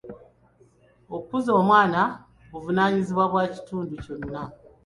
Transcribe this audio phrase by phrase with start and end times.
[1.15, 2.01] Okukuza omwana
[2.51, 4.41] buvunaanyizibwa bwa kitundu kyonna.